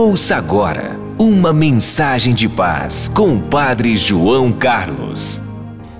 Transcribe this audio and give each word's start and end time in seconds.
Ouça 0.00 0.36
agora 0.36 0.96
uma 1.18 1.52
mensagem 1.52 2.32
de 2.32 2.48
paz 2.48 3.08
com 3.08 3.36
o 3.36 3.42
Padre 3.42 3.96
João 3.96 4.52
Carlos. 4.52 5.40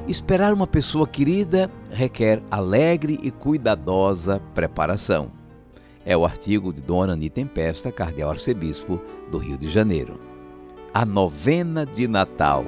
Esperar 0.07 0.55
uma 0.55 0.69
pessoa 0.69 1.05
querida 1.05 1.69
requer 1.91 2.41
alegre 2.49 3.19
e 3.21 3.33
cuidadosa 3.33 4.41
preparação. 4.55 5.33
É 6.07 6.17
o 6.17 6.25
artigo 6.25 6.73
de 6.73 6.81
Dona 6.81 7.15
Ani 7.15 7.29
Tempesta, 7.29 7.91
cardeal 7.91 8.31
arcebispo 8.31 9.01
do 9.33 9.39
Rio 9.39 9.59
de 9.59 9.69
Janeiro. 9.69 10.21
A 10.95 11.05
novena 11.05 11.85
de 11.85 12.07
Natal. 12.07 12.65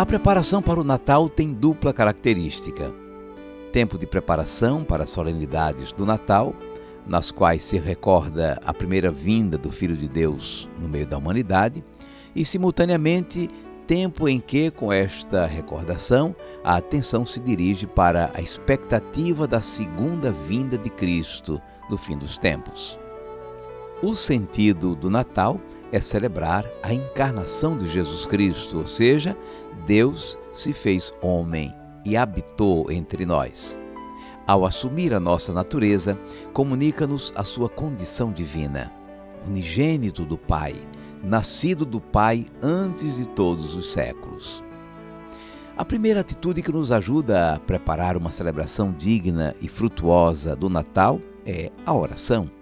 A 0.00 0.06
preparação 0.06 0.62
para 0.62 0.80
o 0.80 0.82
Natal 0.82 1.28
tem 1.28 1.52
dupla 1.52 1.92
característica. 1.92 2.90
Tempo 3.70 3.98
de 3.98 4.06
preparação 4.06 4.82
para 4.82 5.02
as 5.02 5.10
solenidades 5.10 5.92
do 5.92 6.06
Natal, 6.06 6.54
nas 7.06 7.30
quais 7.30 7.62
se 7.62 7.78
recorda 7.78 8.58
a 8.64 8.72
primeira 8.72 9.12
vinda 9.12 9.58
do 9.58 9.70
Filho 9.70 9.94
de 9.94 10.08
Deus 10.08 10.70
no 10.80 10.88
meio 10.88 11.06
da 11.06 11.18
humanidade, 11.18 11.84
e 12.34 12.46
simultaneamente 12.46 13.46
tempo 13.86 14.26
em 14.26 14.40
que, 14.40 14.70
com 14.70 14.90
esta 14.90 15.44
recordação, 15.44 16.34
a 16.64 16.78
atenção 16.78 17.26
se 17.26 17.38
dirige 17.38 17.86
para 17.86 18.30
a 18.32 18.40
expectativa 18.40 19.46
da 19.46 19.60
segunda 19.60 20.32
vinda 20.32 20.78
de 20.78 20.88
Cristo 20.88 21.60
no 21.90 21.98
fim 21.98 22.16
dos 22.16 22.38
tempos. 22.38 22.98
O 24.02 24.14
sentido 24.14 24.96
do 24.96 25.10
Natal 25.10 25.60
é 25.60 25.79
celebrar 25.98 26.64
a 26.82 26.92
encarnação 26.92 27.76
de 27.76 27.88
Jesus 27.88 28.26
Cristo, 28.26 28.78
ou 28.78 28.86
seja, 28.86 29.36
Deus 29.86 30.38
se 30.52 30.72
fez 30.72 31.12
homem 31.22 31.74
e 32.04 32.16
habitou 32.16 32.90
entre 32.92 33.26
nós. 33.26 33.78
Ao 34.46 34.64
assumir 34.66 35.14
a 35.14 35.20
nossa 35.20 35.52
natureza, 35.52 36.18
comunica-nos 36.52 37.32
a 37.34 37.42
sua 37.42 37.68
condição 37.68 38.32
divina, 38.32 38.92
unigênito 39.46 40.24
do 40.24 40.36
Pai, 40.36 40.74
nascido 41.22 41.84
do 41.84 42.00
Pai 42.00 42.46
antes 42.62 43.16
de 43.16 43.28
todos 43.28 43.74
os 43.74 43.92
séculos. 43.92 44.62
A 45.76 45.84
primeira 45.84 46.20
atitude 46.20 46.62
que 46.62 46.72
nos 46.72 46.92
ajuda 46.92 47.54
a 47.54 47.58
preparar 47.58 48.16
uma 48.16 48.30
celebração 48.30 48.92
digna 48.92 49.54
e 49.62 49.68
frutuosa 49.68 50.54
do 50.54 50.68
Natal 50.68 51.20
é 51.46 51.70
a 51.86 51.94
oração. 51.94 52.59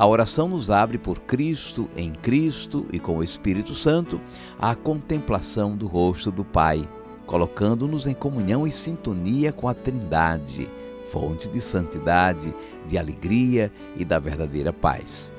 A 0.00 0.06
oração 0.06 0.48
nos 0.48 0.70
abre 0.70 0.96
por 0.96 1.20
Cristo, 1.20 1.86
em 1.94 2.10
Cristo 2.14 2.86
e 2.90 2.98
com 2.98 3.18
o 3.18 3.22
Espírito 3.22 3.74
Santo 3.74 4.18
à 4.58 4.74
contemplação 4.74 5.76
do 5.76 5.86
rosto 5.86 6.32
do 6.32 6.42
Pai, 6.42 6.82
colocando-nos 7.26 8.06
em 8.06 8.14
comunhão 8.14 8.66
e 8.66 8.72
sintonia 8.72 9.52
com 9.52 9.68
a 9.68 9.74
Trindade, 9.74 10.72
fonte 11.12 11.50
de 11.50 11.60
santidade, 11.60 12.54
de 12.86 12.96
alegria 12.96 13.70
e 13.94 14.02
da 14.02 14.18
verdadeira 14.18 14.72
paz. 14.72 15.30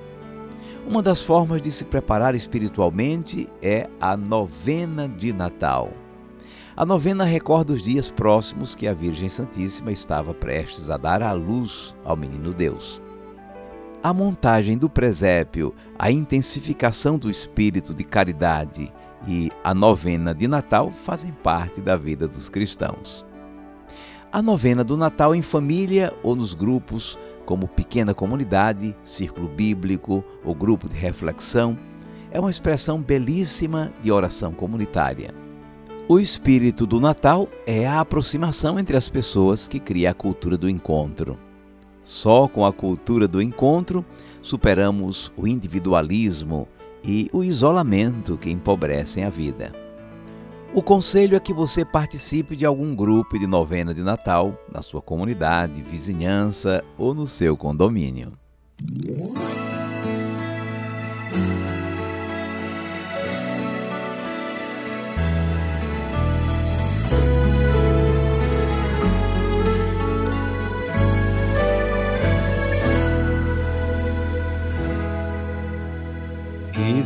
Uma 0.87 1.01
das 1.01 1.23
formas 1.23 1.59
de 1.59 1.71
se 1.71 1.85
preparar 1.85 2.35
espiritualmente 2.35 3.49
é 3.63 3.89
a 3.99 4.15
novena 4.15 5.09
de 5.09 5.33
Natal. 5.33 5.89
A 6.77 6.85
novena 6.85 7.23
recorda 7.23 7.73
os 7.73 7.81
dias 7.81 8.11
próximos 8.11 8.75
que 8.75 8.87
a 8.87 8.93
Virgem 8.93 9.27
Santíssima 9.27 9.91
estava 9.91 10.35
prestes 10.35 10.91
a 10.91 10.97
dar 10.97 11.23
à 11.23 11.31
luz 11.31 11.95
ao 12.05 12.15
menino 12.15 12.53
Deus. 12.53 13.01
A 14.03 14.11
montagem 14.11 14.79
do 14.79 14.89
presépio, 14.89 15.75
a 15.97 16.09
intensificação 16.09 17.19
do 17.19 17.29
espírito 17.29 17.93
de 17.93 18.03
caridade 18.03 18.91
e 19.27 19.51
a 19.63 19.75
novena 19.75 20.33
de 20.33 20.47
Natal 20.47 20.91
fazem 20.91 21.31
parte 21.31 21.79
da 21.79 21.95
vida 21.95 22.27
dos 22.27 22.49
cristãos. 22.49 23.23
A 24.31 24.41
novena 24.41 24.83
do 24.83 24.97
Natal 24.97 25.35
em 25.35 25.43
família 25.43 26.11
ou 26.23 26.35
nos 26.35 26.55
grupos, 26.55 27.15
como 27.45 27.67
pequena 27.67 28.11
comunidade, 28.11 28.95
círculo 29.03 29.47
bíblico 29.47 30.23
ou 30.43 30.55
grupo 30.55 30.89
de 30.89 30.95
reflexão, 30.95 31.77
é 32.31 32.39
uma 32.39 32.49
expressão 32.49 32.99
belíssima 32.99 33.93
de 34.01 34.11
oração 34.11 34.51
comunitária. 34.51 35.31
O 36.07 36.19
espírito 36.19 36.87
do 36.87 36.99
Natal 36.99 37.47
é 37.67 37.85
a 37.85 37.99
aproximação 37.99 38.79
entre 38.79 38.97
as 38.97 39.07
pessoas 39.07 39.67
que 39.67 39.79
cria 39.79 40.09
a 40.09 40.15
cultura 40.15 40.57
do 40.57 40.67
encontro. 40.67 41.37
Só 42.03 42.47
com 42.47 42.65
a 42.65 42.73
cultura 42.73 43.27
do 43.27 43.41
encontro 43.41 44.05
superamos 44.41 45.31
o 45.37 45.47
individualismo 45.47 46.67
e 47.03 47.29
o 47.31 47.43
isolamento 47.43 48.37
que 48.37 48.49
empobrecem 48.49 49.23
a 49.23 49.29
vida. 49.29 49.73
O 50.73 50.81
conselho 50.81 51.35
é 51.35 51.39
que 51.39 51.53
você 51.53 51.83
participe 51.83 52.55
de 52.55 52.65
algum 52.65 52.95
grupo 52.95 53.37
de 53.37 53.45
novena 53.45 53.93
de 53.93 54.01
Natal 54.01 54.57
na 54.73 54.81
sua 54.81 55.01
comunidade, 55.01 55.81
vizinhança 55.81 56.83
ou 56.97 57.13
no 57.13 57.27
seu 57.27 57.57
condomínio. 57.57 58.33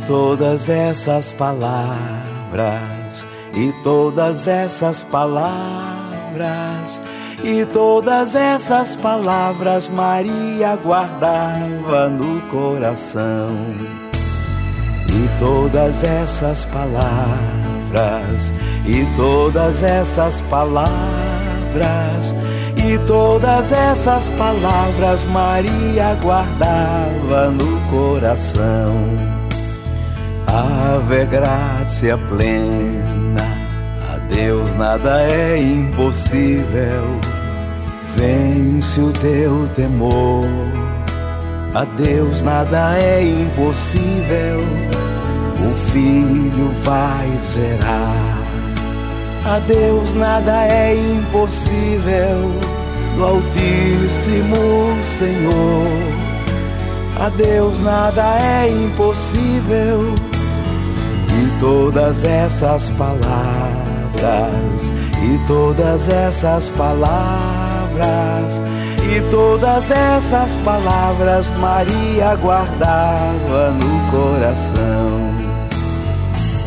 Todas 0.06 0.68
essas 0.68 1.32
palavras, 1.32 3.26
e 3.54 3.72
todas 3.82 4.46
essas 4.46 5.02
palavras, 5.02 7.00
e 7.42 7.64
todas 7.66 8.34
essas 8.34 8.96
palavras 8.96 9.88
Maria 9.88 10.76
guardava 10.76 12.08
no 12.08 12.40
coração. 12.50 13.50
E 15.08 15.38
todas 15.38 16.02
essas 16.04 16.64
palavras, 16.66 18.52
e 18.86 19.06
todas 19.16 19.82
essas 19.82 20.40
palavras, 20.42 22.34
e 22.76 22.98
todas 23.06 23.72
essas 23.72 24.28
palavras 24.30 25.24
Maria 25.24 26.14
guardava 26.22 27.50
no 27.50 27.80
coração. 27.90 29.35
Ave 30.56 31.26
gratia 31.26 32.16
plena, 32.16 33.46
a 34.10 34.16
Deus 34.34 34.74
nada 34.76 35.20
é 35.20 35.58
impossível. 35.60 37.20
Vence 38.16 38.98
o 38.98 39.12
teu 39.12 39.68
temor, 39.74 40.46
a 41.74 41.84
Deus 41.84 42.42
nada 42.42 42.96
é 42.96 43.22
impossível. 43.22 44.64
O 45.60 45.74
Filho 45.92 46.72
vai 46.84 47.30
gerar, 47.52 48.38
a 49.44 49.58
Deus 49.58 50.14
nada 50.14 50.66
é 50.68 50.96
impossível. 50.96 52.50
Do 53.14 53.24
Altíssimo 53.26 55.02
Senhor, 55.02 55.86
a 57.20 57.28
Deus 57.28 57.82
nada 57.82 58.38
é 58.40 58.70
impossível 58.70 60.14
e 61.36 61.60
todas 61.60 62.24
essas 62.24 62.90
palavras, 62.90 64.92
e 65.22 65.38
todas 65.46 66.08
essas 66.08 66.70
palavras, 66.70 68.60
e 69.04 69.20
todas 69.30 69.88
essas 69.90 70.56
palavras 70.56 71.50
Maria 71.58 72.34
guardava 72.36 73.70
no 73.72 74.10
coração. 74.10 75.36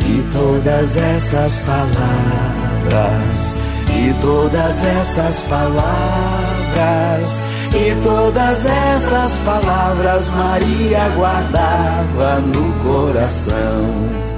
E 0.01 0.23
todas 0.33 0.95
essas 0.95 1.59
palavras, 1.59 3.55
e 3.89 4.13
todas 4.21 4.85
essas 4.85 5.39
palavras, 5.41 7.41
e 7.73 7.95
todas 8.01 8.65
essas 8.65 9.33
palavras 9.45 10.29
Maria 10.29 11.09
guardava 11.15 12.39
no 12.39 12.73
coração 12.83 14.28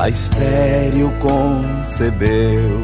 a 0.00 0.08
estéreo 0.08 1.12
concebeu. 1.20 2.80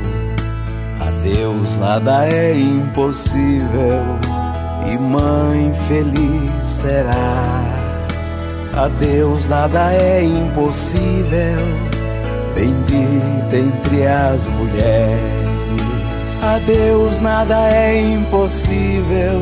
A 1.01 1.11
Deus 1.25 1.79
nada 1.79 2.27
é 2.29 2.55
impossível, 2.55 4.03
e 4.87 4.99
mãe 4.99 5.73
feliz 5.89 6.63
será. 6.63 7.65
A 8.77 8.89
Deus 9.01 9.47
nada 9.47 9.95
é 9.95 10.25
impossível, 10.25 11.59
bendita 12.55 13.57
entre 13.57 14.07
as 14.07 14.51
mulheres. 14.51 16.39
A 16.43 16.59
Deus 16.59 17.19
nada 17.21 17.57
é 17.73 17.99
impossível, 17.99 19.41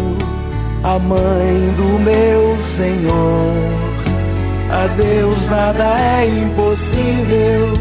a 0.85 0.97
mãe 1.01 1.75
do 1.77 1.99
meu 1.99 2.63
Senhor 2.63 3.94
a 4.75 4.87
Deus 4.89 5.47
nada 5.47 5.85
é 6.01 6.27
impossível. 6.27 7.73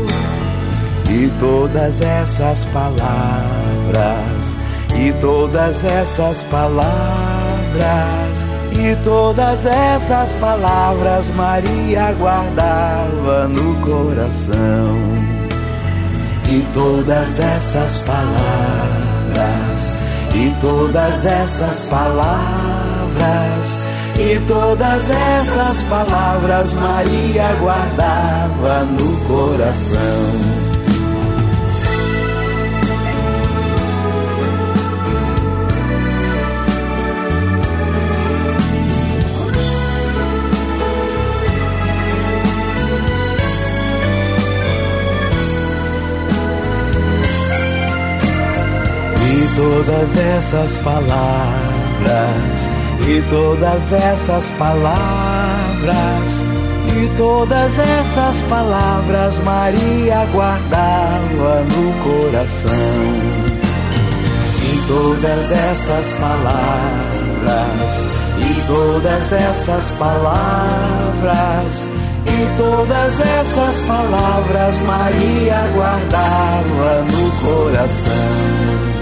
E 1.10 1.32
todas 1.40 2.02
essas 2.02 2.66
palavras, 2.66 4.58
e 4.96 5.12
todas 5.14 5.84
essas 5.84 6.44
palavras, 6.44 6.86
e 8.80 8.96
todas 9.04 9.66
essas 9.66 10.34
palavras 10.34 11.30
Maria 11.30 12.14
guardava 12.14 13.48
no 13.48 13.76
coração. 13.82 14.98
E 16.50 16.66
todas 16.74 17.40
essas 17.40 17.98
palavras, 18.00 19.98
e 20.36 20.54
todas 20.62 21.26
essas 21.26 21.88
palavras, 21.90 23.74
e 24.20 24.40
todas 24.48 25.10
essas 25.10 25.82
palavras 25.84 26.74
Maria 26.74 27.54
guardava 27.60 28.86
no 28.86 29.18
coração. 29.28 30.64
todas 49.56 50.18
essas 50.18 50.78
palavras, 50.80 51.30
e 53.08 53.22
todas 53.30 53.92
essas 53.92 54.50
palavras, 54.52 56.46
e 56.88 57.10
todas 57.18 57.78
essas 57.78 58.40
palavras 58.50 59.38
Maria 59.40 60.26
guardava 60.32 61.64
no 61.64 61.94
coração. 62.04 62.70
E 64.62 64.88
todas 64.88 65.52
essas 65.52 66.14
palavras, 66.14 68.04
e 68.40 68.68
todas 68.68 69.34
essas 69.34 69.90
palavras, 69.98 71.88
e 72.26 72.58
todas 72.58 73.20
essas 73.20 73.80
palavras 73.86 74.80
Maria 74.82 75.68
guardava 75.76 77.04
no 77.12 77.32
coração. 77.42 78.93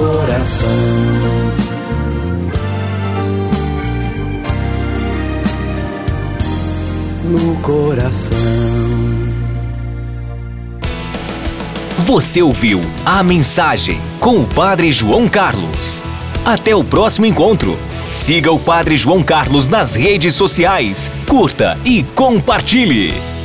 Coração. 0.00 0.68
No 7.24 7.56
coração. 7.56 8.38
Você 12.06 12.40
ouviu 12.40 12.80
a 13.04 13.22
mensagem 13.22 14.00
com 14.18 14.40
o 14.40 14.46
Padre 14.46 14.90
João 14.90 15.28
Carlos. 15.28 16.02
Até 16.46 16.74
o 16.74 16.82
próximo 16.82 17.26
encontro. 17.26 17.76
Siga 18.08 18.50
o 18.50 18.58
Padre 18.58 18.96
João 18.96 19.22
Carlos 19.22 19.68
nas 19.68 19.94
redes 19.94 20.34
sociais, 20.34 21.12
curta 21.28 21.78
e 21.84 22.02
compartilhe. 22.02 23.39